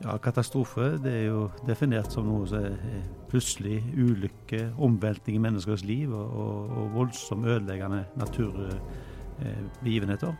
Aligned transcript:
Ja, 0.00 0.16
Katastrofe 0.16 0.96
det 1.04 1.12
er 1.12 1.28
jo 1.28 1.52
definert 1.68 2.08
som 2.14 2.24
noe 2.24 2.46
som 2.48 2.64
er 2.64 2.80
plutselig 3.28 3.84
ulykke, 3.92 4.72
omveltning 4.80 5.36
i 5.36 5.44
menneskers 5.44 5.84
liv 5.84 6.08
og, 6.16 6.28
og, 6.32 6.70
og 6.72 6.88
voldsomt 6.94 7.44
ødeleggende 7.46 8.04
naturbegivenheter. 8.20 10.32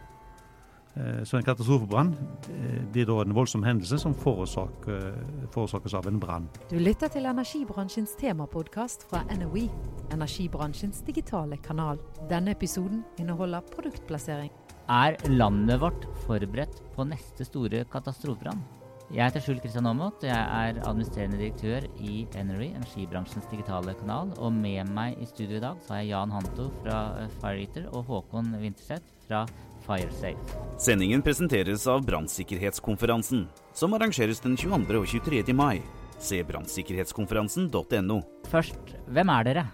Eh, 0.94 1.24
så 1.24 1.36
en 1.36 1.44
katastrofebrann 1.46 2.16
eh, 2.50 2.80
blir 2.92 3.06
da 3.06 3.20
en 3.22 3.34
voldsom 3.36 3.62
hendelse 3.62 4.00
som 4.02 4.14
forårsaker, 4.16 5.12
forårsakes 5.54 5.94
av 5.94 6.08
en 6.10 6.18
brann. 6.22 6.48
Du 6.72 6.78
lytter 6.80 7.12
til 7.12 7.28
energibransjens 7.30 8.16
temapodkast 8.18 9.06
fra 9.12 9.22
NOE, 9.38 9.68
energibransjens 10.10 11.04
digitale 11.06 11.60
kanal. 11.62 12.02
Denne 12.32 12.56
episoden 12.56 13.04
inneholder 13.22 13.62
produktplassering. 13.76 14.50
Er 14.90 15.20
landet 15.30 15.78
vårt 15.84 16.08
forberedt 16.24 16.82
på 16.96 17.06
neste 17.06 17.46
store 17.46 17.84
katastrofebrann? 17.92 18.79
Jeg 19.10 19.26
heter 19.26 19.42
Skjul 19.42 19.56
Kristian 19.58 19.88
Aamodt. 19.90 20.22
Jeg 20.22 20.38
er 20.38 20.76
administrerende 20.86 21.38
direktør 21.40 21.82
i 21.98 22.20
Enery, 22.38 22.68
energibransjens 22.78 23.48
digitale 23.50 23.96
kanal. 23.98 24.30
Og 24.38 24.52
med 24.54 24.86
meg 24.94 25.18
i 25.18 25.26
studio 25.26 25.58
i 25.58 25.62
dag 25.64 25.80
så 25.82 25.96
har 25.96 26.04
jeg 26.04 26.12
Jan 26.12 26.34
Hanto 26.36 26.68
fra 26.76 27.00
Fireeater 27.40 27.88
og 27.90 28.06
Håkon 28.06 28.52
Winterseth 28.62 29.10
fra 29.24 29.40
Firesafe. 29.82 30.60
Sendingen 30.78 31.26
presenteres 31.26 31.88
av 31.90 32.06
Brannsikkerhetskonferansen, 32.06 33.48
som 33.74 33.98
arrangeres 33.98 34.44
den 34.46 34.54
22. 34.54 35.02
og 35.02 35.10
23. 35.10 35.58
mai. 35.58 35.82
Se 36.22 36.38
brannsikkerhetskonferansen.no. 36.46 38.22
Først, 38.54 38.96
hvem 39.10 39.36
er 39.40 39.50
dere? 39.50 39.68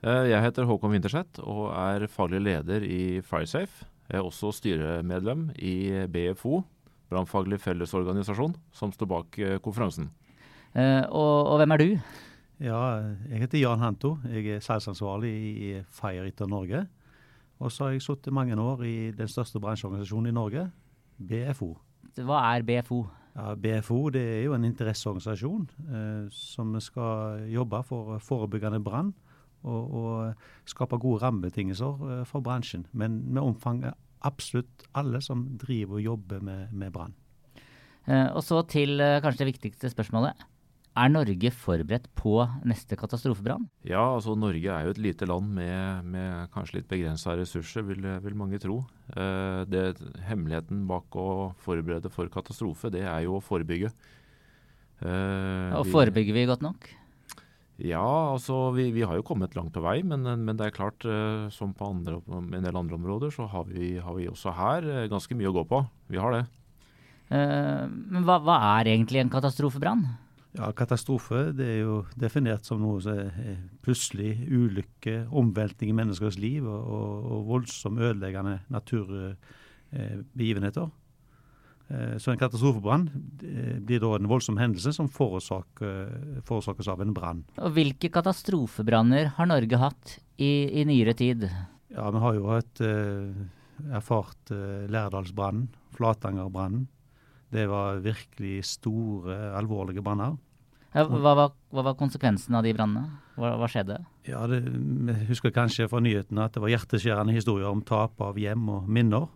Jeg 0.00 0.40
heter 0.40 0.64
Håkon 0.64 0.96
Winterseth 0.96 1.44
og 1.44 1.66
er 1.76 2.08
faglig 2.08 2.46
leder 2.48 2.88
i 2.88 3.20
Firesafe. 3.20 3.84
Jeg 4.08 4.24
er 4.24 4.24
også 4.24 4.56
styremedlem 4.56 5.50
i 5.60 6.06
BFO, 6.08 6.64
Brannfaglig 7.10 7.58
fellesorganisasjon, 7.60 8.54
som 8.72 8.92
står 8.94 9.08
bak 9.10 9.38
konferansen. 9.64 10.10
Eh, 10.74 11.02
og, 11.10 11.50
og, 11.50 11.56
hvem 11.58 11.74
er 11.74 11.82
du? 11.82 11.88
Ja, 12.62 12.80
Jeg 13.30 13.44
heter 13.44 13.58
Jan 13.58 13.82
Hanto. 13.82 14.18
Jeg 14.30 14.46
er 14.46 14.60
salgsansvarlig 14.62 15.30
i 15.34 15.70
Fireeater 15.90 16.46
Norge. 16.46 16.84
Og 17.60 17.72
så 17.72 17.84
har 17.84 17.96
jeg 17.96 18.04
sittet 18.04 18.32
mange 18.32 18.56
år 18.56 18.84
i 18.86 19.10
den 19.16 19.28
største 19.28 19.60
bransjeorganisasjonen 19.60 20.30
i 20.30 20.36
Norge, 20.36 20.68
BFO. 21.18 21.74
Hva 22.16 22.44
er 22.54 22.64
BFO? 22.64 23.02
Ja, 23.34 23.54
BFO 23.54 23.98
det 24.10 24.22
er 24.22 24.44
jo 24.44 24.54
en 24.56 24.64
interesseorganisasjon 24.66 25.66
eh, 25.90 26.30
som 26.34 26.72
skal 26.82 27.44
jobbe 27.50 27.82
for 27.86 28.18
forebyggende 28.24 28.80
brann 28.82 29.12
og, 29.62 29.92
og, 29.94 30.46
skape 30.64 30.98
gode 30.98 31.22
rammebetingelser 31.22 32.06
eh, 32.08 32.24
for 32.26 32.40
bransjen. 32.44 32.86
Men 32.92 33.20
med 33.28 33.42
omfanget 33.42 33.94
absolutt 34.26 34.86
alle 34.96 35.20
som 35.24 35.44
driver 35.60 35.98
og 35.98 36.06
jobber 36.06 36.44
med, 36.44 36.72
med 36.76 36.92
brann. 36.94 37.16
Eh, 38.06 38.28
og 38.34 38.42
så 38.44 38.62
til 38.68 39.00
eh, 39.00 39.20
kanskje 39.22 39.44
det 39.44 39.52
viktigste 39.52 39.92
spørsmålet. 39.92 40.46
Er 40.98 41.10
Norge 41.12 41.52
forberedt 41.54 42.08
på 42.18 42.32
neste 42.66 42.96
katastrofebrann? 42.98 43.68
Ja, 43.86 44.02
altså 44.16 44.34
Norge 44.34 44.72
er 44.74 44.88
jo 44.88 44.94
et 44.96 44.98
lite 45.00 45.28
land 45.28 45.52
med, 45.54 46.08
med 46.10 46.50
kanskje 46.54 46.80
litt 46.80 46.88
begrensa 46.90 47.36
ressurser, 47.38 47.84
vil, 47.86 48.08
vil, 48.24 48.36
mange 48.36 48.58
tro. 48.58 48.80
Eh, 49.14 49.62
det, 49.70 49.84
hemmeligheten 50.26 50.82
bak 50.90 51.14
å 51.14 51.52
forberede 51.62 52.10
for 52.10 52.32
katastrofe, 52.32 52.90
det 52.90 53.04
er 53.06 53.22
jo 53.28 53.38
å 53.38 53.44
forebygge. 53.44 53.92
Eh, 55.00 55.78
og 55.78 55.86
forebygger 55.88 56.36
vi 56.36 56.48
godt 56.50 56.66
nok? 56.66 56.90
Ja, 57.80 58.34
altså 58.34 58.74
vi, 58.76 58.90
vi, 58.92 59.00
har 59.06 59.16
jo 59.16 59.24
kommet 59.24 59.54
langt 59.56 59.72
på 59.72 59.80
vei, 59.84 60.02
men, 60.04 60.20
men 60.44 60.56
det 60.58 60.66
er 60.66 60.76
klart, 60.76 61.04
eh, 61.08 61.48
som 61.54 61.72
på 61.76 61.86
andre, 61.88 62.20
en 62.40 62.64
del 62.66 62.76
andre 62.76 62.96
områder, 62.98 63.30
så 63.32 63.46
har 63.48 63.64
vi, 63.70 63.98
har 64.02 64.14
vi, 64.18 64.28
også 64.28 64.50
her 64.56 64.80
eh, 64.84 65.08
ganske 65.10 65.34
mye 65.38 65.48
å 65.48 65.56
gå 65.56 65.64
på. 65.70 65.78
Vi 66.12 66.18
har 66.20 66.30
det. 66.34 66.44
Eh, 67.32 67.84
men 67.88 68.24
hva, 68.28 68.36
hva, 68.44 68.56
er 68.76 68.84
egentlig 68.92 69.20
en 69.22 69.32
katastrofebrann? 69.32 70.02
Ja, 70.58 70.66
Katastrofe 70.74 71.52
det 71.54 71.66
er 71.76 71.80
jo 71.84 72.02
definert 72.18 72.66
som 72.66 72.80
noe 72.82 72.98
som 73.04 73.14
er 73.22 73.58
plutselig 73.86 74.32
ulykke, 74.50 75.30
omveltning 75.30 75.90
i 75.92 75.98
menneskers 76.00 76.38
liv 76.42 76.66
og, 76.66 76.82
og, 76.82 77.12
og 77.30 77.44
voldsomt 77.52 78.02
ødeleggende 78.02 78.58
naturbegivenheter. 78.74 80.90
Eh, 81.90 82.16
så 82.22 82.30
en 82.30 82.38
katastrofebrann 82.38 83.08
blir 83.82 84.02
da 84.02 84.14
en 84.14 84.30
voldsom 84.30 84.60
hendelse 84.60 84.92
som 84.94 85.10
forårsaker, 85.10 86.42
forårsakes 86.46 86.90
av 86.92 87.02
en 87.02 87.14
brann. 87.16 87.42
Og 87.58 87.74
Hvilke 87.74 88.12
katastrofebranner 88.14 89.34
har 89.36 89.50
Norge 89.50 89.80
hatt 89.80 90.18
i, 90.38 90.80
i 90.80 90.86
nyere 90.86 91.16
tid? 91.18 91.48
Ja, 91.90 92.10
Vi 92.10 92.22
har 92.22 92.34
jo 92.38 92.52
et, 92.54 92.80
eh, 92.80 93.96
erfart 93.96 94.54
eh, 94.54 94.86
Lærdalsbrannen, 94.90 95.68
Flatangerbrannen. 95.96 96.86
Det 97.50 97.66
var 97.66 97.98
virkelig 97.98 98.62
store, 98.64 99.50
alvorlige 99.58 100.02
branner. 100.02 100.36
Ja, 100.94 101.04
hva, 101.06 101.34
var, 101.34 101.52
hva, 101.70 101.82
var, 101.86 101.96
konsekvensen 101.98 102.54
av 102.54 102.62
de 102.66 102.72
brannene? 102.74 103.18
Hva, 103.38 103.56
hva, 103.58 103.66
skjedde? 103.70 103.98
Ja, 104.26 104.44
det, 104.50 104.62
Vi 104.66 105.26
husker 105.28 105.50
kanskje 105.54 105.88
fra 105.90 106.00
nyhetene 106.02 106.46
at 106.46 106.54
det 106.54 106.62
var 106.62 106.70
hjerteskjærende 106.70 107.34
historier 107.34 107.70
om 107.70 107.82
tap 107.82 108.20
av 108.22 108.38
hjem 108.38 108.68
og 108.70 108.88
minner. 108.90 109.28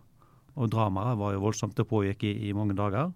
Og 0.55 0.71
dramaet 0.71 1.19
var 1.19 1.35
jo 1.35 1.43
voldsomt. 1.43 1.75
Det 1.75 1.87
pågikk 1.89 2.23
i, 2.27 2.33
i 2.49 2.53
mange 2.55 2.75
dager. 2.77 3.11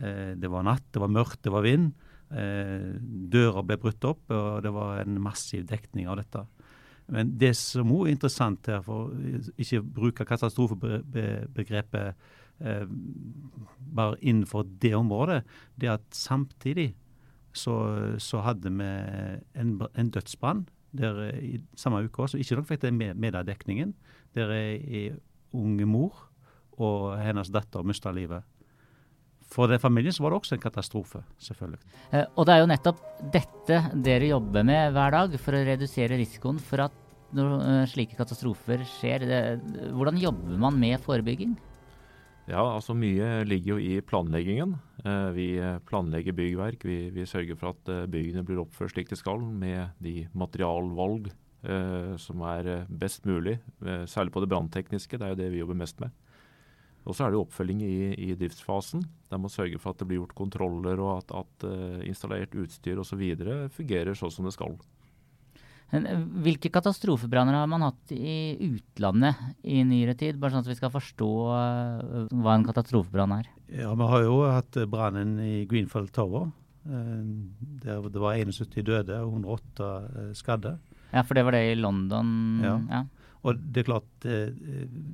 Eh, 0.00 0.32
det 0.40 0.50
var 0.50 0.64
natt, 0.66 0.86
det 0.92 1.02
var 1.02 1.12
mørkt, 1.12 1.42
det 1.44 1.52
var 1.52 1.66
vind. 1.66 1.92
Eh, 2.32 2.92
dører 3.32 3.66
ble 3.68 3.76
brutt 3.80 4.04
opp, 4.08 4.24
og 4.32 4.62
det 4.64 4.72
var 4.72 5.02
en 5.02 5.20
massiv 5.22 5.66
dekning 5.68 6.08
av 6.08 6.16
dette. 6.22 6.46
Men 7.12 7.34
det 7.36 7.52
som 7.58 7.90
òg 7.92 8.06
er 8.06 8.14
interessant 8.14 8.70
her, 8.70 8.80
for 8.86 9.12
ikke 9.60 9.82
bruke 9.84 10.26
katastrofebegrepet 10.28 12.14
eh, 12.62 12.86
bare 13.92 14.20
innenfor 14.22 14.64
det 14.80 14.94
området, 14.96 15.42
det 15.76 15.90
er 15.90 15.98
at 15.98 16.08
samtidig 16.16 16.92
så, 17.52 18.16
så 18.22 18.40
hadde 18.46 18.70
vi 18.72 18.88
en, 19.60 19.74
en 19.92 20.12
dødsbrann 20.14 20.64
der 20.96 21.18
i 21.36 21.58
samme 21.76 22.04
uke 22.04 22.28
som 22.28 22.40
ikke 22.40 22.56
nok 22.56 22.68
fikk 22.68 22.82
det 22.84 22.92
med, 22.96 23.16
med 23.20 23.36
dekningen. 23.48 23.92
Der 24.36 24.52
ei 24.56 25.10
unge 25.52 25.84
mor 25.84 26.31
og 26.78 27.18
hennes 27.20 27.50
datter 27.52 27.84
mista 27.86 28.12
livet. 28.14 28.44
For 29.52 29.68
den 29.68 29.82
familien 29.82 30.14
så 30.14 30.24
var 30.24 30.32
det 30.32 30.40
også 30.40 30.56
en 30.56 30.62
katastrofe, 30.62 31.20
selvfølgelig. 31.42 31.82
Eh, 32.16 32.24
og 32.36 32.46
det 32.48 32.54
er 32.54 32.62
jo 32.62 32.70
nettopp 32.70 33.02
dette 33.34 33.80
dere 34.06 34.30
jobber 34.30 34.64
med 34.64 34.94
hver 34.96 35.12
dag 35.12 35.36
for 35.42 35.56
å 35.58 35.64
redusere 35.66 36.16
risikoen 36.16 36.60
for 36.62 36.86
at 36.86 36.98
når 37.32 37.52
uh, 37.64 37.84
slike 37.88 38.16
katastrofer 38.18 38.82
skjer. 38.84 39.22
Hvordan 39.96 40.18
jobber 40.20 40.58
man 40.60 40.76
med 40.76 41.00
forebygging? 41.00 41.54
Ja, 42.50 42.62
altså 42.74 42.94
Mye 42.98 43.44
ligger 43.46 43.76
jo 43.76 43.78
i 43.80 44.00
planleggingen. 44.04 44.74
Eh, 45.06 45.28
vi 45.36 45.46
planlegger 45.86 46.34
byggverk. 46.36 46.84
Vi, 46.84 46.98
vi, 47.14 47.26
sørger 47.28 47.58
for 47.58 47.72
at 47.72 47.92
eh, 47.92 48.08
byggene 48.10 48.42
blir 48.46 48.60
oppført 48.64 48.92
slik 48.92 49.12
de 49.12 49.18
skal, 49.18 49.40
med 49.40 49.94
de 50.02 50.26
materialvalg 50.34 51.30
eh, 51.30 52.12
som 52.18 52.42
er 52.50 52.84
best 52.90 53.28
mulig. 53.30 53.58
Eh, 53.86 54.04
særlig 54.10 54.34
på 54.34 54.42
det 54.42 54.50
branntekniske, 54.50 55.18
det 55.18 55.26
er 55.26 55.34
jo 55.34 55.40
det 55.40 55.50
vi 55.54 55.62
jobber 55.62 55.78
mest 55.84 56.02
med. 56.02 56.10
Og 57.02 57.16
så 57.16 57.26
er 57.26 57.34
det 57.34 57.40
oppfølging 57.40 57.82
i, 57.82 57.94
i, 58.14 58.32
driftsfasen. 58.38 59.02
Der 59.32 59.40
man 59.42 59.50
sørger 59.50 59.80
for 59.82 59.92
at 59.92 60.02
det 60.02 60.06
blir 60.10 60.20
gjort 60.20 60.36
kontroller 60.38 61.00
og 61.02 61.16
at, 61.16 61.32
at 61.42 61.66
uh, 61.66 62.00
installert 62.06 62.54
utstyr 62.54 63.00
osv. 63.02 63.22
fungerer 63.74 64.18
sånn 64.18 64.34
som 64.34 64.46
det 64.46 64.54
skal. 64.54 64.76
Hvilke 65.92 66.70
katastrofebranner 66.72 67.58
har 67.58 67.66
man 67.68 67.84
hatt 67.84 68.14
i 68.14 68.54
utlandet 68.64 69.36
i 69.60 69.82
nyere 69.84 70.14
tid? 70.16 70.38
Bare 70.40 70.54
sånn 70.54 70.64
at 70.64 70.70
vi 70.70 70.78
skal 70.78 70.94
forstå 70.94 71.30
uh, 71.50 72.30
hva 72.32 72.54
en 72.54 72.68
katastrofebrann 72.68 73.34
er. 73.40 73.50
Ja, 73.72 73.92
Vi 73.98 74.08
har 74.14 74.24
jo 74.24 74.38
hatt 74.46 74.78
brannen 74.88 75.36
i 75.42 75.66
Greenfield 75.68 76.14
Tower. 76.14 76.52
Uh, 76.86 77.26
der 77.82 78.06
det 78.08 78.22
var 78.22 78.38
71 78.38 78.78
døde 78.86 79.18
og 79.26 79.42
108 79.42 79.90
skadde. 80.38 80.78
Ja, 81.12 81.26
for 81.26 81.36
det 81.36 81.44
var 81.44 81.58
det 81.58 81.66
i 81.72 81.76
London? 81.76 82.30
Ja. 82.64 82.78
ja. 82.88 83.02
Og 83.42 83.58
det 83.58 83.82
er 83.82 83.88
klart, 83.88 84.10
eh, 84.24 84.54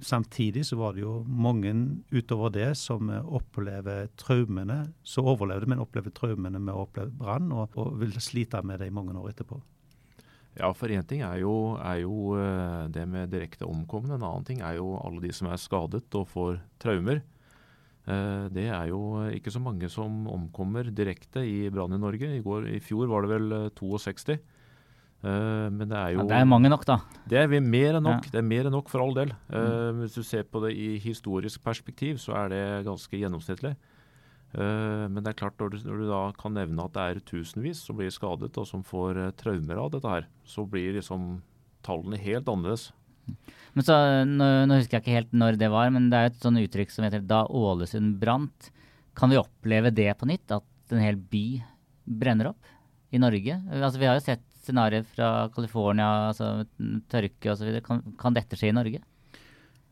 Samtidig 0.05 0.67
så 0.67 0.77
var 0.77 0.93
det 0.93 1.03
jo 1.03 1.23
mange 1.25 1.73
utover 2.13 2.53
det 2.53 2.77
som 2.77 3.09
opplever 3.09 4.09
traumene, 4.21 4.93
som 5.03 5.29
overlevde, 5.33 5.69
men 5.69 5.81
opplever 5.81 6.13
traumene 6.15 6.61
med 6.61 6.75
å 6.75 6.85
oppleve 6.85 7.11
brann, 7.11 7.51
og, 7.53 7.73
og, 7.77 7.97
vil 7.99 8.13
slite 8.21 8.63
med 8.63 8.81
det 8.81 8.89
i 8.89 8.95
mange 8.95 9.17
år 9.17 9.33
etterpå. 9.33 9.61
Ja, 10.59 10.73
for 10.75 10.91
én 10.91 11.07
ting 11.07 11.23
er 11.23 11.39
jo, 11.41 11.79
er 11.79 12.03
jo, 12.03 12.35
det 12.91 13.05
med 13.07 13.31
direkte 13.31 13.67
omkomne. 13.69 14.17
En 14.17 14.27
annen 14.27 14.45
ting 14.45 14.61
er 14.61 14.77
jo 14.81 14.97
alle 14.99 15.23
de 15.23 15.31
som 15.33 15.49
er 15.49 15.61
skadet 15.61 16.09
og 16.19 16.27
får 16.33 16.59
traumer. 16.83 17.23
Det 18.51 18.65
er 18.67 18.89
jo 18.91 19.29
ikke 19.37 19.53
så 19.55 19.61
mange 19.63 19.87
som 19.93 20.27
omkommer 20.33 20.89
direkte 20.91 21.45
i 21.47 21.69
brann 21.71 21.95
i 21.95 22.01
Norge. 22.01 22.33
I, 22.39 22.43
går, 22.43 22.67
I 22.75 22.81
fjor 22.83 23.07
var 23.07 23.23
det 23.23 23.37
vel 23.37 23.55
62. 23.79 24.39
Uh, 25.19 25.67
men 25.75 25.89
det 25.91 25.99
er 25.99 26.13
jo 26.15 26.21
ja, 26.21 26.27
Det 26.31 26.37
er 26.39 26.47
mange 26.47 26.71
nok, 26.71 26.85
da. 26.87 27.01
Det 27.27 27.41
er 27.41 27.51
mer 27.51 27.99
enn 27.99 28.05
nok. 28.07 28.27
Ja. 28.29 28.35
Det 28.37 28.39
er 28.39 28.47
mer 28.47 28.69
enn 28.69 28.77
nok 28.77 28.91
for 28.93 29.03
all 29.03 29.17
del. 29.17 29.33
Uh, 29.51 29.59
mm. 29.59 30.03
Hvis 30.05 30.19
du 30.19 30.23
ser 30.27 30.45
på 30.47 30.63
det 30.63 30.75
i 30.79 30.93
historisk 31.03 31.63
perspektiv, 31.65 32.21
så 32.23 32.37
er 32.45 32.53
det 32.55 32.65
ganske 32.87 33.19
gjennomsnittlig. 33.19 33.75
Uh, 34.55 35.11
men 35.11 35.19
det 35.21 35.33
er 35.33 35.41
klart, 35.43 35.59
når 35.59 35.75
du, 35.75 35.81
når 35.89 35.99
du, 35.99 36.07
da 36.13 36.23
kan 36.39 36.55
nevne 36.55 36.87
at 36.87 36.95
det 36.95 37.09
er 37.09 37.25
tusenvis 37.33 37.83
som 37.89 37.99
blir 37.99 38.15
skadet 38.15 38.55
og 38.55 38.71
som 38.71 38.87
får 38.87 39.21
traumer 39.41 39.83
av 39.83 39.91
dette 39.97 40.15
her, 40.15 40.31
så 40.47 40.65
blir 40.69 40.95
liksom 40.97 41.41
tallene 41.87 42.21
helt 42.23 42.49
annerledes. 42.49 42.93
Men 43.77 43.85
så, 43.85 43.97
nå, 44.25 44.47
nå, 44.69 44.79
husker 44.79 44.99
jeg 44.99 45.05
ikke 45.05 45.19
helt 45.19 45.35
når 45.37 45.59
det 45.61 45.69
var, 45.73 45.91
men 45.95 46.09
det 46.13 46.19
er 46.19 46.31
et 46.31 46.41
sånn 46.43 46.61
uttrykk 46.63 46.95
som 46.95 47.05
heter 47.05 47.27
'da 47.27 47.45
Ålesund 47.45 48.17
brant'. 48.23 48.71
Kan 49.19 49.35
vi 49.35 49.41
oppleve 49.41 49.93
det 49.95 50.13
på 50.19 50.29
nytt? 50.31 50.47
At 50.55 50.95
en 50.95 51.03
hel 51.03 51.19
by 51.19 51.61
brenner 52.07 52.53
opp 52.55 52.71
i 53.13 53.21
Norge? 53.21 53.59
Altså, 53.69 53.99
vi 54.01 54.09
har 54.09 54.17
jo 54.17 54.25
sett 54.25 54.48
scenarioer 54.69 55.07
fra 55.09 55.31
California, 55.55 56.29
altså 56.31 56.67
tørke 57.11 57.55
osv. 57.55 57.81
Kan, 57.85 58.05
kan 58.21 58.37
dette 58.37 58.59
skje 58.59 58.73
i 58.73 58.77
Norge? 58.77 59.03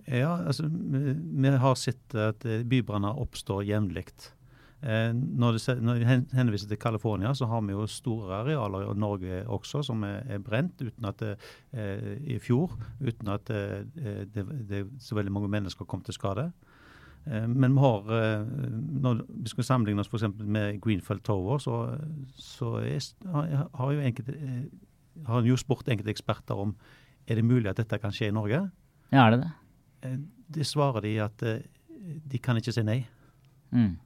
Ja, 0.07 0.37
altså 0.47 0.69
vi, 0.71 1.51
har 1.51 1.79
sett 1.79 2.15
at 2.15 2.45
eh, 2.47 2.63
bybranner 2.69 3.19
oppstår 3.19 3.65
jevnlig. 3.67 4.07
Eh, 4.87 5.11
når, 5.11 5.59
vi 5.99 6.07
henviser 6.37 6.71
til 6.71 6.79
California, 6.79 7.33
så 7.35 7.49
har 7.51 7.65
vi 7.67 7.75
jo 7.75 7.89
store 7.91 8.43
arealer 8.45 8.87
i 8.87 8.95
Norge 9.03 9.43
også 9.51 9.83
som 9.87 10.05
er, 10.07 10.21
er 10.31 10.45
brent 10.45 10.79
uten 10.85 11.11
at 11.11 11.19
det, 11.25 11.35
eh, 11.75 12.13
i 12.37 12.39
fjor, 12.39 12.77
uten 13.03 13.35
at 13.35 13.51
det, 13.51 14.31
det, 14.35 14.47
det, 14.71 14.85
så 15.03 15.19
veldig 15.19 15.35
mange 15.35 15.51
mennesker 15.51 15.89
kom 15.91 16.07
til 16.07 16.15
skade. 16.15 16.53
Eh, 17.27 17.47
men 17.47 17.75
vi 17.75 17.81
har, 17.81 18.13
eh, 18.17 18.47
når 19.03 19.25
vi 19.29 19.53
skal 19.53 19.69
sammenligne 19.71 20.03
oss 20.03 20.11
f.eks. 20.13 20.29
med 20.39 20.81
Greenfield 20.85 21.25
Tower, 21.27 21.59
så, 21.63 21.81
så 22.39 22.77
er, 22.83 23.03
har 23.75 23.93
jo 23.93 24.01
enkelte, 24.01 24.37
har 25.27 25.35
har 25.41 25.49
jo 25.49 25.59
spurt 25.61 25.89
enkelte 25.89 26.13
eksperter 26.13 26.59
om 26.67 26.77
er 27.27 27.41
det 27.41 27.47
mulig 27.47 27.71
at 27.71 27.81
dette 27.81 27.99
kan 27.99 28.15
skje 28.15 28.31
i 28.31 28.35
Norge. 28.35 28.63
Ja, 29.11 29.27
er 29.27 29.35
det 29.35 29.45
det? 29.45 30.17
Det 30.57 30.67
svarer 30.67 31.03
de 31.03 31.17
at 31.25 31.43
de 31.43 32.39
kan 32.39 32.59
ikke 32.61 32.75
si 32.75 32.85
nei. 32.87 33.01
Mm. 33.75 33.97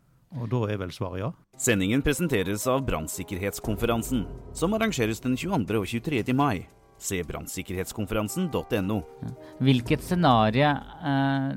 Og 0.40 0.48
da 0.48 0.60
er 0.70 0.78
vel 0.80 0.92
svaret 0.94 1.20
ja. 1.20 1.30
Sendingen 1.60 2.00
presenteres 2.06 2.64
av 2.70 2.84
Brannsikkerhetskonferansen, 2.86 4.22
som 4.56 4.76
arrangeres 4.78 5.20
den 5.20 5.34
22. 5.36 5.80
og 5.80 5.88
23. 5.90 6.32
mai. 6.32 6.68
Se 7.00 7.22
brannsikkerhetskonferansen.no. 7.24 8.98
Hvilket 9.64 10.04
scenario 10.04 10.68
eh, 10.70 11.52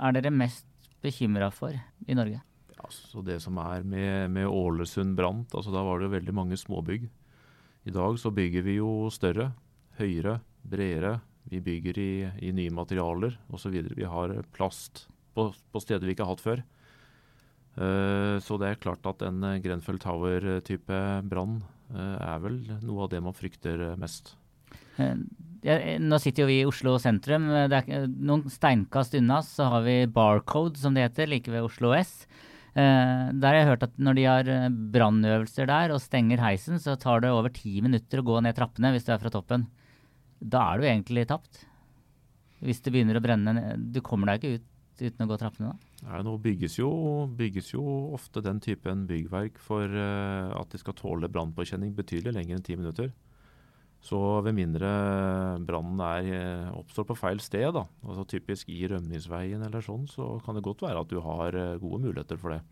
er 0.00 0.16
dere 0.16 0.32
mest 0.32 0.66
bekymra 1.04 1.50
for 1.54 1.74
i 1.74 2.16
Norge? 2.16 2.40
Altså 2.80 3.22
Det 3.24 3.38
som 3.44 3.58
er 3.60 3.84
med, 3.84 4.30
med 4.32 4.48
Ålesund 4.48 5.16
brant, 5.18 5.52
altså 5.54 5.72
da 5.74 5.82
var 5.84 6.00
det 6.00 6.08
jo 6.08 6.16
veldig 6.16 6.34
mange 6.36 6.58
småbygg. 6.58 7.08
I 7.88 7.92
dag 7.94 8.18
så 8.20 8.32
bygger 8.32 8.64
vi 8.64 8.78
jo 8.78 9.08
større, 9.12 9.50
høyere, 10.00 10.38
bredere. 10.62 11.18
Vi 11.50 11.60
bygger 11.64 12.00
i, 12.00 12.12
i 12.48 12.52
nye 12.56 12.72
materialer 12.72 13.36
osv. 13.52 13.76
Vi 13.96 14.08
har 14.08 14.34
plast 14.56 15.06
på, 15.34 15.50
på, 15.72 15.82
steder 15.82 16.04
vi 16.04 16.16
ikke 16.16 16.26
har 16.26 16.34
hatt 16.34 16.44
før. 16.44 16.64
Uh, 17.80 18.36
så 18.42 18.58
det 18.60 18.68
er 18.68 18.80
klart 18.82 19.06
at 19.08 19.22
en 19.24 19.44
Grenfell 19.62 20.00
Tower-type 20.02 21.00
brann 21.30 21.60
uh, 21.94 22.16
er 22.18 22.42
vel 22.44 22.58
noe 22.82 23.06
av 23.06 23.12
det 23.12 23.22
man 23.24 23.36
frykter 23.36 23.92
mest. 24.00 24.34
Nå 25.60 26.18
sitter 26.22 26.44
jo 26.44 26.48
vi 26.48 26.60
i 26.62 26.68
Oslo 26.68 26.94
sentrum. 27.02 27.48
Det 27.68 27.82
er 27.82 28.06
noen 28.08 28.46
steinkast 28.52 29.16
unna 29.18 29.40
så 29.44 29.68
har 29.74 29.84
vi 29.84 29.96
Barcode, 30.08 30.80
som 30.80 30.96
det 30.96 31.04
heter, 31.08 31.28
like 31.28 31.52
ved 31.52 31.66
Oslo 31.66 31.92
S. 31.96 32.24
Uh, 32.70 33.34
der 33.34 33.50
har 33.50 33.58
jeg 33.58 33.68
hørt 33.72 33.84
at 33.88 33.96
når 33.98 34.14
de 34.14 34.24
har 34.28 34.48
eh, 34.48 34.66
brannøvelser 34.94 35.66
der 35.66 35.90
og 35.90 35.98
stenger 35.98 36.38
heisen, 36.38 36.78
så 36.78 36.94
tar 36.94 37.24
det 37.24 37.32
over 37.34 37.50
ti 37.50 37.80
minutter 37.82 38.22
å 38.22 38.26
gå 38.28 38.36
ned 38.46 38.54
trappene 38.54 38.92
hvis 38.94 39.08
du 39.08 39.10
er 39.10 39.18
fra 39.22 39.32
toppen. 39.34 39.66
Da 40.38 40.62
er 40.70 40.78
du 40.78 40.86
egentlig 40.86 41.26
tapt. 41.28 41.64
Hvis 42.62 42.80
det 42.84 42.92
begynner 42.92 43.16
å 43.16 43.22
brenne 43.24 43.74
Du 43.90 44.02
kommer 44.04 44.28
deg 44.28 44.42
ikke 44.44 44.60
ut 44.60 44.66
uten 45.00 45.24
å 45.24 45.30
gå 45.30 45.38
trappene 45.40 45.72
da? 45.72 45.90
Nei, 46.04 46.20
nå 46.26 46.34
bygges 46.44 46.76
jo, 46.78 46.90
bygges 47.36 47.72
jo, 47.72 47.82
ofte 48.16 48.42
den 48.44 48.60
typen 48.60 49.06
byggverk 49.08 49.58
for 49.60 49.88
uh, 49.88 50.52
at 50.60 50.72
de 50.72 50.80
skal 50.80 50.96
tåle 50.98 51.30
brannpåkjenning 51.32 51.94
betydelig 51.96 52.36
lenger 52.36 52.58
enn 52.58 52.66
ti 52.66 52.76
minutter. 52.76 53.10
Så 54.00 54.18
ved 54.46 54.56
mindre 54.56 54.88
brannen 55.68 56.00
eh, 56.32 56.68
oppstår 56.72 57.04
på 57.10 57.18
feil 57.20 57.40
sted, 57.44 57.68
da, 57.76 57.84
altså 58.06 58.24
typisk 58.28 58.70
i 58.72 58.80
rømningsveien 58.88 59.60
eller 59.66 59.84
sånn, 59.84 60.06
så 60.08 60.38
kan 60.44 60.56
det 60.56 60.64
godt 60.64 60.86
være 60.86 61.02
at 61.04 61.10
du 61.10 61.18
har 61.20 61.56
eh, 61.56 61.76
gode 61.82 62.00
muligheter 62.06 62.40
for 62.40 62.56
det. 62.56 62.62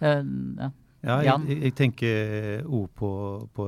Uh, 0.00 0.20
ja. 0.60 0.68
ja 1.04 1.16
jeg, 1.24 1.56
jeg, 1.64 1.74
tenker 1.76 2.68
òg 2.68 2.86
på, 2.96 3.10
på 3.56 3.66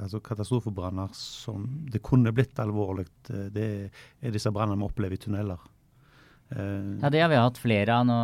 altså 0.00 0.20
katastrofebranner 0.24 1.12
som 1.16 1.68
det 1.92 2.02
kunne 2.04 2.32
blitt 2.36 2.60
alvorlig. 2.60 3.06
Det 3.28 3.68
er 3.92 4.34
disse 4.34 4.52
brannene 4.52 4.80
vi 4.80 4.88
opplever 4.88 5.16
i 5.16 5.20
tunneler. 5.20 5.60
Uh, 6.52 6.96
ja, 7.04 7.12
det 7.12 7.20
har 7.20 7.32
vi 7.32 7.40
hatt 7.40 7.60
flere 7.60 8.00
av 8.00 8.08
nå, 8.08 8.18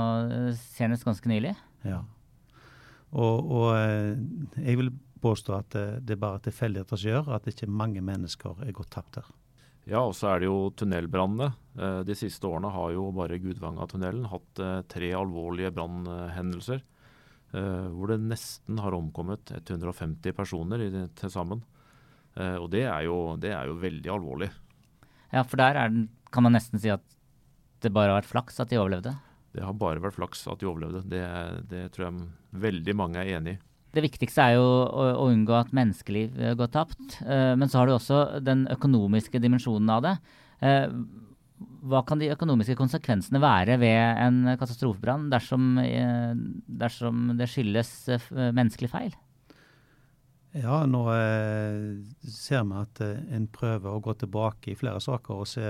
senest 0.73 1.05
ganske 1.09 1.29
nylig. 1.29 1.53
Ja. 1.85 2.01
Og, 3.13 3.53
og 3.61 3.69
jeg 4.57 4.81
vil 4.81 4.91
påstå 5.21 5.55
at 5.57 5.75
det 6.05 6.15
er 6.15 6.21
bare 6.23 6.41
tilfeldigheter 6.45 7.01
som 7.01 7.11
gjør 7.11 7.35
at 7.37 7.49
ikke 7.51 7.69
mange 7.71 8.03
mennesker 8.05 8.65
er 8.65 8.75
gått 8.77 8.91
tapt 8.95 9.21
her. 9.21 9.29
Ja, 9.89 10.03
og 10.05 10.13
så 10.17 10.35
er 10.35 10.43
det 10.43 10.51
jo 10.51 10.69
tunnelbrannene. 10.77 11.49
Eh, 11.79 12.01
de 12.05 12.17
siste 12.19 12.45
årene 12.45 12.71
har 12.75 12.93
jo 12.93 13.07
bare 13.17 13.41
Gudvanga-tunnelen 13.41 14.29
hatt 14.29 14.61
eh, 14.61 14.81
tre 14.91 15.09
alvorlige 15.17 15.73
brannhendelser. 15.73 16.83
Eh, 17.57 17.87
hvor 17.95 18.13
det 18.13 18.19
nesten 18.21 18.83
har 18.85 18.97
omkommet 18.97 19.55
150 19.57 20.37
personer 20.37 20.85
til 21.17 21.33
sammen. 21.33 21.65
Og 22.39 22.69
det 22.71 22.85
er, 22.87 23.01
jo, 23.03 23.35
det 23.41 23.49
er, 23.51 23.67
jo, 23.67 23.81
veldig 23.83 24.11
alvorlig. 24.15 24.47
Ja, 25.33 25.41
for 25.43 25.59
der 25.59 25.75
det, 25.75 26.05
kan 26.31 26.45
man 26.47 26.55
nesten 26.55 26.79
si 26.79 26.93
at 26.93 27.03
det 27.83 27.91
bare 27.91 28.13
har 28.13 28.21
vært 28.21 28.31
flaks 28.31 28.61
at 28.63 28.71
de 28.71 28.79
overlevde? 28.79 29.11
Det 29.57 29.65
har 29.65 29.75
bare 29.75 29.99
vært 30.05 30.15
flaks 30.21 30.45
at 30.53 30.61
de 30.61 30.69
overlevde. 30.71 31.01
Det, 31.11 31.25
det 31.73 31.81
tror 31.97 32.07
jeg 32.07 32.29
veldig 32.63 32.95
mange 32.95 33.25
er 33.25 33.33
enig 33.41 33.57
i. 33.57 33.61
Det 33.99 34.05
viktigste 34.05 34.45
er 34.45 34.55
jo 34.55 34.67
å, 34.87 35.07
å 35.19 35.31
unngå 35.33 35.57
at 35.59 35.73
menneskeliv 35.75 36.37
uh, 36.39 36.53
går 36.59 36.69
tapt. 36.71 37.17
Uh, 37.19 37.59
men 37.59 37.67
så 37.67 37.81
har 37.81 37.89
du 37.89 37.97
også 37.97 38.21
den 38.47 38.69
økonomiske 38.71 39.41
dimensjonen 39.43 39.91
av 39.91 40.05
det. 40.05 40.13
Uh, 40.63 40.87
hva 41.91 42.05
kan 42.07 42.21
de 42.21 42.31
økonomiske 42.31 42.77
konsekvensene 42.79 43.41
være 43.43 43.81
ved 43.83 44.21
en 44.23 44.53
katastrofebrann 44.61 45.25
dersom, 45.33 45.73
dersom, 46.79 47.33
det 47.35 47.49
skyldes 47.51 47.91
menneskelig 48.55 48.91
feil? 48.93 49.17
Ja, 50.55 50.85
nå 50.87 51.01
ser 52.23 52.63
vi 52.63 52.79
at 52.79 53.03
en 53.03 53.49
prøver 53.51 53.91
å 53.91 54.03
gå 54.05 54.15
tilbake 54.21 54.71
i 54.71 54.79
flere 54.79 55.03
saker 55.03 55.43
og 55.43 55.51
se 55.51 55.67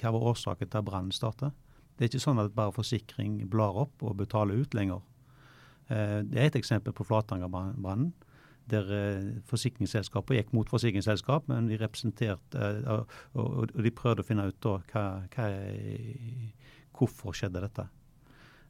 hva 0.00 0.14
var 0.16 0.32
årsaken 0.32 0.66
til 0.66 0.82
at 0.82 0.88
brannen 0.90 1.14
startet. 1.14 1.54
Det 1.94 2.08
er 2.08 2.10
ikke 2.10 2.24
sånn 2.26 2.42
at 2.42 2.54
bare 2.58 2.74
forsikring 2.74 3.38
blar 3.50 3.78
opp 3.84 4.02
og 4.02 4.18
betaler 4.18 4.66
ut 4.66 4.74
lenger. 4.74 5.02
Eh, 5.92 6.20
det 6.24 6.40
er 6.40 6.48
et 6.48 6.60
eksempel 6.60 6.94
på 6.96 7.06
Flatangerbrannen. 7.08 8.12
Der 8.70 8.86
eh, 8.96 9.26
forsikringsselskapet 9.50 10.38
gikk 10.38 10.54
mot 10.56 10.70
forsikringsselskap, 10.72 11.50
men 11.52 11.68
de 11.68 11.80
representerte 11.80 12.70
eh, 12.70 13.18
og, 13.36 13.74
de 13.74 13.92
prøvde 13.92 14.24
å 14.24 14.28
finne 14.28 14.48
ut 14.48 14.60
da 14.64 14.78
hva, 14.92 15.04
hva, 15.34 15.50
hvorfor 16.96 17.36
skjedde 17.36 17.66
dette. 17.66 17.88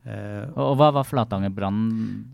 Uh, 0.05 0.51
og 0.61 0.75
Hva 0.77 0.91
var 0.93 1.07
Flatangerbrannen? 1.09 2.27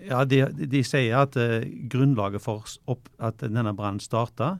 Ja, 0.00 0.22
de, 0.24 0.38
de, 0.48 0.80
sier 0.80 1.18
at 1.26 1.34
uh, 1.36 1.58
grunnlaget 1.92 2.40
for 2.40 2.64
opp, 2.88 3.10
at 3.20 3.44
denne 3.44 3.74
brannen 3.76 4.00
starta, 4.00 4.54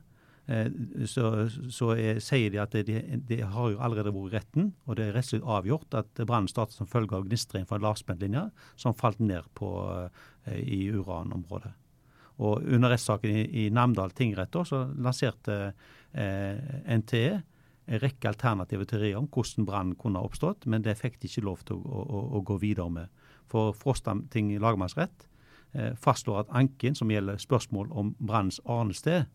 så, 0.49 1.25
så 1.69 1.91
er, 1.93 2.23
sier 2.25 2.53
de 2.55 2.61
at 2.63 2.73
det 2.73 3.03
de 3.29 3.41
har 3.45 3.73
jo 3.73 3.81
allerede 3.85 4.15
vært 4.15 4.39
retten, 4.39 4.71
og 4.89 4.97
det 4.97 5.09
er 5.09 5.19
rettslig 5.19 5.43
avgjort 5.45 5.97
at 5.99 6.23
brannen 6.23 6.49
startet 6.49 6.79
som 6.79 6.89
følge 6.89 7.19
av 7.19 7.27
gnistring 7.29 7.67
fra 7.69 7.77
en 7.77 7.85
lavspentlinje 7.85 8.47
som 8.81 8.97
falt 8.97 9.21
ned 9.21 9.45
på, 9.59 9.69
eh, 10.49 10.63
i 10.65 10.81
uranområdet. 10.89 11.75
Og 12.39 12.65
Under 12.65 12.95
rettssaken 12.95 13.35
i, 13.35 13.45
i 13.67 13.69
Namdal 13.75 14.15
tingrett 14.17 14.57
så 14.65 14.87
lanserte 14.97 15.59
eh, 16.15 16.97
NTE 16.97 17.41
en 17.89 18.03
rekke 18.03 18.29
alternative 18.29 18.85
teorier 18.89 19.17
om 19.19 19.29
hvordan 19.33 19.67
brannen 19.69 19.97
kunne 20.01 20.21
ha 20.21 20.29
oppstått, 20.29 20.67
men 20.69 20.85
det 20.85 20.99
fikk 21.01 21.19
de 21.21 21.31
ikke 21.31 21.47
lov 21.47 21.65
til 21.69 21.81
å, 21.81 22.05
å, 22.05 22.23
å 22.37 22.45
gå 22.45 22.59
videre 22.61 22.93
med. 22.93 23.25
For 23.49 23.73
Frostam-ting 23.77 24.53
lagmannsrett 24.61 25.25
eh, 25.73 25.95
fastslår 25.97 26.45
at 26.45 26.55
anken 26.61 26.99
som 26.99 27.11
gjelder 27.13 27.41
spørsmål 27.41 27.93
om 27.93 28.15
brannens 28.19 28.61
arnested, 28.69 29.29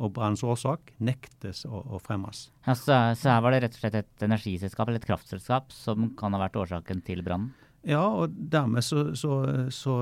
og 0.00 0.14
brannens 0.16 0.44
årsak 0.46 0.94
nektes 1.04 1.64
å, 1.68 1.82
å 1.94 2.00
fremmes. 2.02 2.46
Ja, 2.66 2.74
så, 2.74 2.96
så, 3.18 3.34
her 3.34 3.42
var 3.44 3.54
det 3.54 3.62
rett 3.64 3.76
og 3.76 3.82
slett 3.84 3.98
et 4.00 4.24
energiselskap 4.24 4.88
eller 4.88 5.02
et 5.02 5.08
kraftselskap 5.08 5.74
som 5.74 6.10
kan 6.18 6.34
ha 6.36 6.40
vært 6.42 6.58
årsaken 6.62 7.04
til 7.06 7.22
brannen? 7.26 7.52
Ja, 7.82 8.04
og 8.06 8.34
dermed 8.52 8.84
så, 8.86 9.10
så, 9.18 9.42
så 9.74 9.96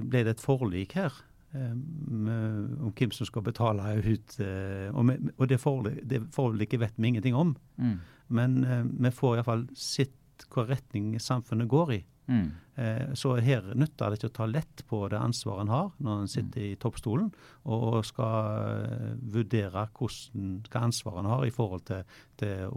ble 0.00 0.24
det 0.24 0.36
et 0.36 0.44
forlik 0.44 0.94
her 0.96 1.12
eh, 1.52 1.72
om 1.74 2.92
hvem 2.96 3.12
som 3.12 3.28
skal 3.28 3.44
betale 3.44 3.96
ut. 4.00 4.38
Eh, 4.40 4.88
og, 4.92 5.44
det, 5.50 5.60
forlik, 5.60 6.00
det, 6.08 6.22
forliket 6.32 6.80
vet 6.80 6.96
vi 6.96 7.12
ingenting 7.12 7.36
om. 7.36 7.52
Mm. 7.76 7.98
Men 8.38 8.56
eh, 8.64 8.84
vi 8.88 9.12
får 9.14 9.36
iallfall 9.36 9.66
sett 9.76 10.46
hva 10.52 10.66
retning 10.68 11.14
samfunnet 11.22 11.68
går 11.68 11.92
i. 11.96 12.00
Mm. 12.26 12.46
Eh, 12.76 13.14
så 13.14 13.36
her 13.40 13.70
nytter 13.78 14.10
det 14.10 14.18
ikke 14.18 14.28
å 14.28 14.36
ta 14.40 14.46
lett 14.50 14.82
på 14.90 14.98
det 15.08 15.16
ansvaret 15.16 15.64
en 15.64 15.72
har 15.72 15.86
når 16.02 16.22
en 16.22 16.28
sitter 16.28 16.64
i 16.66 16.78
toppstolen 16.80 17.30
og 17.72 18.00
skal 18.04 18.64
eh, 18.84 19.12
vurdere 19.32 19.86
hvordan, 19.96 20.58
hva 20.66 20.82
ansvaret 20.88 21.22
en 21.22 21.30
har 21.30 21.46
i 21.46 21.54
forhold 21.54 21.86
til, 21.88 22.18
til 22.36 22.74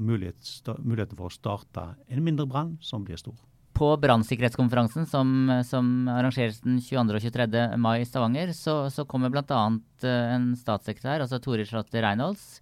muligheten 0.00 1.18
for 1.18 1.28
å 1.28 1.34
starte 1.34 1.90
en 2.08 2.24
mindre 2.26 2.48
brann 2.50 2.74
som 2.82 3.04
blir 3.06 3.20
stor. 3.20 3.36
På 3.76 3.92
brannsikkerhetskonferansen 4.00 5.04
som, 5.06 5.50
som, 5.68 6.08
arrangeres 6.08 6.62
den 6.64 6.80
22. 6.80 7.18
og 7.18 7.26
23. 7.28 7.64
mai 7.76 8.00
i 8.00 8.08
Stavanger, 8.08 8.54
så, 8.56 8.86
så 8.90 9.04
kommer 9.06 9.30
bl.a. 9.30 9.64
Eh, 10.00 10.30
en 10.32 10.54
statssekretær, 10.56 11.22
altså 11.22 11.38
Tore 11.44 11.68
Slåtte 11.68 12.02
Reinholds, 12.02 12.56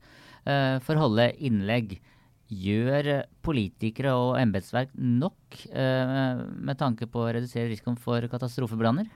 for 0.45 0.93
å 0.93 1.07
holde 1.07 1.31
innlegg. 1.41 1.95
Gjør 2.53 3.25
politikere 3.45 4.13
og 4.19 4.35
embetsverk 4.37 4.93
nok 4.99 5.63
eh, 5.73 6.43
med 6.45 6.81
tanke 6.81 7.09
på 7.11 7.23
å 7.25 7.31
redusere 7.33 7.71
risikoen 7.71 7.97
for 8.01 8.27
katastrofebranner? 8.31 9.09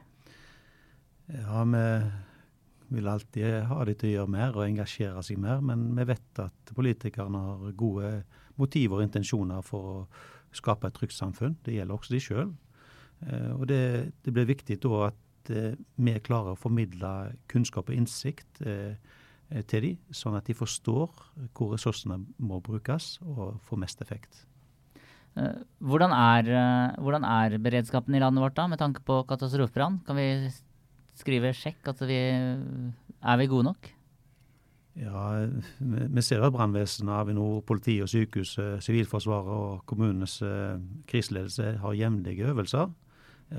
Ja, 1.28 1.64
vi 1.68 2.97
vil 2.97 3.11
alltid 3.12 3.68
ha 3.68 3.85
de 3.85 3.94
til 4.00 4.08
å 4.08 4.14
gjøre 4.14 4.32
mer 4.32 4.56
og 4.56 4.64
engasjere 4.64 5.20
seg 5.26 5.40
mer, 5.42 5.61
men 5.61 5.90
vi 5.99 6.06
vet 6.08 6.40
at 6.40 6.73
politikerne 6.73 7.42
har 7.50 7.76
gode 7.76 8.12
motiver 8.58 8.99
og 8.99 9.04
intensjoner 9.04 9.61
for 9.66 9.92
å 9.92 9.99
skape 10.56 10.88
et 10.88 10.97
trygt 10.97 11.16
samfunn. 11.16 11.58
Det 11.64 11.76
gjelder 11.76 11.99
også 11.99 12.14
de 12.14 12.23
sjøl. 12.25 12.52
Eh, 13.26 13.52
og 13.54 13.66
det, 13.70 13.82
det, 14.25 14.35
blir 14.35 14.49
viktig 14.49 14.78
da 14.85 15.08
at 15.11 15.52
eh, 15.52 15.76
vi 15.99 16.16
klarer 16.25 16.54
å 16.54 16.61
formidle 16.61 17.35
kunnskap 17.50 17.90
og 17.90 17.99
innsikt 17.99 18.62
eh, 18.64 18.97
til 19.71 19.85
de, 19.85 19.90
sånn 20.12 20.37
at 20.37 20.49
de 20.49 20.57
forstår 20.57 21.09
hvor 21.57 21.73
ressursene 21.73 22.21
må 22.37 22.61
brukes 22.64 23.17
og 23.25 23.59
får 23.64 23.81
mest 23.81 24.02
effekt. 24.05 24.45
Hvordan 25.78 26.12
er, 26.12 26.49
hvordan 26.99 27.25
er, 27.25 27.59
beredskapen 27.62 28.17
i 28.17 28.21
landet 28.23 28.43
vårt 28.43 28.57
da, 28.59 28.67
med 28.69 28.81
tanke 28.81 29.05
på 29.07 29.21
katastrofebrann? 29.28 30.00
Kan 30.07 30.19
vi 30.19 30.50
skrive 31.19 31.55
sjekk 31.55 31.93
at 31.93 32.02
vi 32.09 32.19
er 32.19 33.38
vi 33.38 33.49
gode 33.50 33.71
nok? 33.71 33.93
Ja, 34.99 35.47
Vi 35.78 36.23
ser 36.26 36.43
at 36.43 36.52
brannvesenet, 36.52 37.12
Avinor, 37.14 37.61
politiet 37.62 38.02
og 38.02 38.11
sykehuset, 38.11 38.83
Sivilforsvaret 38.83 39.52
og 39.55 39.85
kommunenes 39.87 40.40
kriseledelse 41.07 41.76
har 41.78 41.95
jevnlige 41.95 42.50
øvelser 42.50 42.90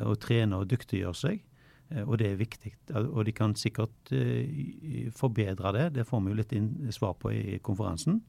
og 0.03 0.19
trener 0.19 0.59
og 0.59 0.69
dyktiggjør 0.69 1.15
seg. 1.15 1.39
Eh, 1.89 2.05
og 2.05 2.19
det 2.21 2.31
er 2.31 2.39
viktig. 2.39 2.73
Og 2.95 3.25
de 3.25 3.33
kan 3.35 3.55
sikkert 3.57 4.13
uh, 4.13 5.09
forbedre 5.15 5.73
det. 5.73 5.85
Det 5.97 6.07
får 6.07 6.21
vi 6.23 6.33
jo 6.33 6.39
litt 6.39 6.93
svar 6.95 7.15
på 7.19 7.33
i 7.33 7.59
konferansen. 7.63 8.21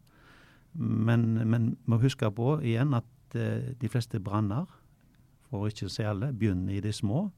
Men, 0.73 1.35
men 1.51 1.75
må 1.91 1.99
huske 2.01 2.31
på 2.31 2.61
igjen 2.63 2.95
at 2.97 3.37
uh, 3.37 3.73
de 3.77 3.91
fleste 3.91 4.21
branner, 4.21 4.67
for 5.51 5.69
ikke 5.69 5.89
å 5.89 5.93
si 5.93 6.07
alle, 6.07 6.33
begynner 6.33 6.79
i 6.79 6.85
de 6.85 6.93
små. 6.95 7.29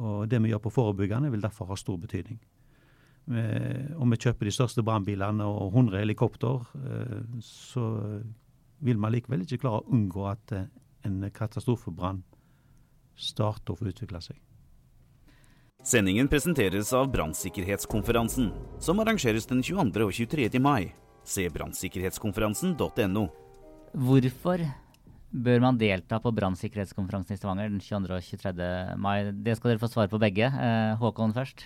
Og 0.00 0.28
det 0.30 0.40
vi 0.42 0.52
gjør 0.52 0.64
på 0.64 0.74
forebyggende, 0.74 1.30
vil 1.32 1.42
derfor 1.42 1.70
ha 1.70 1.76
stor 1.76 1.98
betydning. 2.00 2.38
Om 3.30 4.10
vi 4.10 4.18
kjøper 4.18 4.48
de 4.48 4.52
største 4.54 4.82
brannbilene 4.82 5.44
og 5.44 5.76
100 5.76 6.00
helikopter, 6.00 6.64
så 7.44 7.84
vil 8.80 8.98
man 8.98 9.12
likevel 9.12 9.44
ikke 9.44 9.60
klare 9.60 9.82
å 9.82 9.92
unngå 9.92 10.24
at 10.26 10.54
en 11.06 11.20
katastrofebrann 11.36 12.24
starter 13.20 13.76
å 13.76 13.78
få 13.78 13.90
utvikle 13.92 14.22
seg. 14.24 14.40
Sendingen 15.80 16.28
presenteres 16.28 16.90
av 16.92 17.06
Brannsikkerhetskonferansen, 17.08 18.50
som 18.84 18.98
arrangeres 19.00 19.46
den 19.48 19.62
22. 19.64 20.02
og 20.04 20.10
23. 20.12 20.58
mai. 20.60 20.90
Se 21.24 21.46
brannsikkerhetskonferansen.no. 21.48 23.22
Hvorfor 23.96 24.64
bør 25.32 25.62
man 25.64 25.78
delta 25.80 26.18
på 26.20 26.34
brannsikkerhetskonferansen 26.36 27.32
i 27.32 27.40
Stavanger 27.40 27.72
den 27.72 27.80
22. 27.80 28.12
og 28.12 28.26
23. 28.28 28.66
mai? 29.00 29.32
Det 29.32 29.54
skal 29.56 29.72
dere 29.72 29.80
få 29.80 29.88
svare 29.88 30.12
på 30.12 30.20
begge. 30.20 30.50
Eh, 30.52 31.00
Håkon 31.00 31.32
først. 31.32 31.64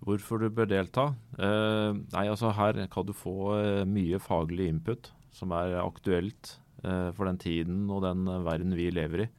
Hvorfor 0.00 0.40
du 0.40 0.48
bør 0.48 0.70
delta? 0.72 1.10
Eh, 1.36 2.00
nei, 2.14 2.24
altså 2.32 2.54
Her 2.56 2.80
kan 2.88 3.04
du 3.04 3.12
få 3.12 3.58
eh, 3.58 3.84
mye 3.84 4.22
faglig 4.24 4.70
input 4.72 5.12
som 5.36 5.52
er 5.52 5.82
aktuelt 5.84 6.56
for 6.80 7.28
den 7.28 7.36
tiden 7.36 7.90
og 7.92 8.00
den 8.06 8.24
verden 8.40 8.72
vi 8.72 8.86
lever 8.88 9.26
i. 9.26 9.30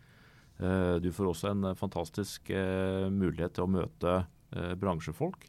Eh, 0.62 0.96
du 1.02 1.10
får 1.14 1.32
også 1.32 1.52
en 1.52 1.72
fantastisk 1.78 2.52
eh, 2.54 3.08
mulighet 3.10 3.56
til 3.58 3.66
å 3.66 3.72
møte 3.80 4.18
eh, 4.22 4.76
bransjefolk. 4.80 5.48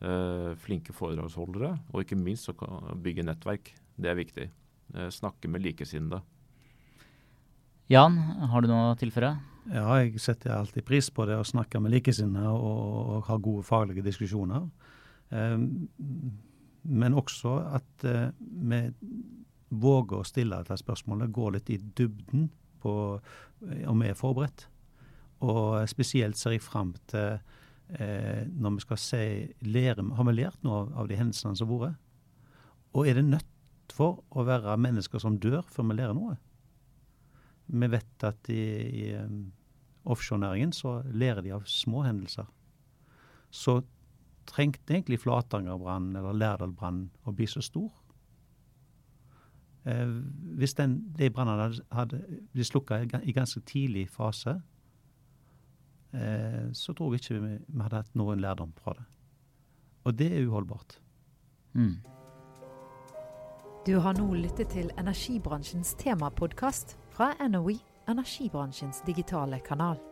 Flinke 0.00 0.94
foredragsholdere, 0.96 1.74
og 1.92 2.00
ikke 2.00 2.16
minst 2.16 2.48
å 2.48 2.54
bygge 3.04 3.20
nettverk. 3.28 3.66
Det 4.00 4.08
er 4.08 4.16
viktig. 4.16 4.46
Snakke 5.12 5.50
med 5.52 5.60
likesinnede. 5.60 6.22
Jan, 7.92 8.16
har 8.48 8.64
du 8.64 8.70
noe 8.70 8.94
å 8.94 8.96
tilføre? 8.96 9.34
Ja, 9.68 9.98
jeg 10.00 10.16
setter 10.24 10.54
alltid 10.56 10.86
pris 10.88 11.10
på 11.12 11.26
det 11.28 11.36
å 11.36 11.44
snakke 11.44 11.82
med 11.84 11.92
likesinnede 11.92 12.48
og, 12.48 12.94
og 13.18 13.28
ha 13.28 13.36
gode 13.36 13.66
faglige 13.68 14.06
diskusjoner. 14.08 14.70
men 16.80 17.18
også 17.20 17.58
at 17.76 18.08
vi 18.40 18.80
våger 19.68 20.16
å 20.16 20.24
stille 20.32 20.64
dette 20.64 20.80
spørsmålet, 20.80 21.28
gå 21.28 21.52
litt 21.52 21.68
i 21.76 21.76
dybden 21.76 22.48
på 22.82 22.92
om 23.86 24.02
vi 24.02 24.08
er 24.10 24.18
forberedt. 24.18 24.66
Og 25.44 25.88
spesielt 25.88 26.36
ser 26.36 26.56
jeg 26.56 26.64
fram 26.64 26.92
til 27.10 27.38
eh, 27.96 28.44
når 28.50 28.76
vi 28.76 28.84
skal 28.84 29.00
si 29.00 29.24
lære, 29.64 30.04
Har 30.16 30.24
vi 30.28 30.36
lært 30.36 30.62
noe 30.64 30.82
av, 30.82 30.92
av 31.00 31.08
de 31.08 31.16
hendelsene 31.16 31.56
som 31.56 31.70
har 31.72 31.86
vært? 31.86 32.00
Og 32.92 33.06
er 33.06 33.14
det 33.14 33.24
nødt 33.24 33.94
for 33.94 34.22
å 34.30 34.44
være 34.46 34.76
mennesker 34.76 35.22
som 35.22 35.38
dør 35.38 35.62
før 35.68 35.88
vi 35.90 35.98
lærer 36.00 36.16
noe? 36.16 36.36
Vi 37.70 37.86
vet 37.86 38.24
at 38.26 38.50
i, 38.50 38.62
i 39.04 39.06
um, 39.14 39.52
offshorenæringen 40.04 40.72
så 40.74 41.00
lærer 41.06 41.44
de 41.46 41.54
av 41.54 41.68
små 41.70 42.02
hendelser. 42.02 42.48
Så 43.50 43.80
trengte 44.50 44.96
egentlig 44.96 45.20
Flatangerbrannen 45.22 46.16
eller 46.18 46.34
Lærdalbrannen 46.34 47.10
å 47.24 47.34
bli 47.36 47.46
så 47.46 47.62
stor 47.62 47.90
Eh, 47.90 47.99
hvis 49.82 50.74
den, 50.76 50.98
de 51.18 51.30
brannene 51.32 51.62
hadde, 51.62 51.84
hadde 51.92 52.20
blitt 52.52 52.68
slukka 52.68 52.98
i 53.00 53.32
ganske 53.32 53.62
tidlig 53.64 54.08
fase, 54.12 54.58
eh, 56.12 56.66
så 56.72 56.92
tror 56.92 57.14
jeg 57.14 57.22
ikke 57.22 57.40
vi, 57.40 57.54
vi 57.66 57.82
hadde 57.82 58.02
hatt 58.02 58.18
noen 58.18 58.42
lærdom 58.44 58.74
fra 58.76 58.92
det. 58.98 59.06
Og 60.04 60.18
det 60.18 60.28
er 60.36 60.46
uholdbart. 60.48 60.98
Mm. 61.72 61.96
Du 63.86 63.94
har 63.98 64.12
nå 64.18 64.26
lyttet 64.36 64.74
til 64.74 64.90
energibransjens 65.00 65.94
temapodkast 66.00 66.98
fra 67.14 67.32
NOE, 67.48 67.78
energibransjens 68.08 69.00
digitale 69.06 69.60
kanal. 69.64 70.09